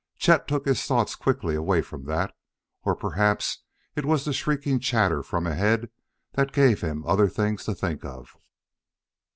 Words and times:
Chet 0.17 0.47
took 0.47 0.65
his 0.65 0.81
thoughts 0.83 1.13
quickly 1.15 1.53
away 1.53 1.83
from 1.83 2.05
that. 2.05 2.33
Or 2.81 2.95
perhaps 2.95 3.59
it 3.95 4.03
was 4.03 4.25
the 4.25 4.33
shrieking 4.33 4.79
chatter 4.79 5.21
from 5.21 5.45
ahead 5.45 5.91
that 6.33 6.53
gave 6.53 6.81
him 6.81 7.05
other 7.05 7.27
things 7.29 7.65
to 7.65 7.75
think 7.75 8.03
of. 8.03 8.35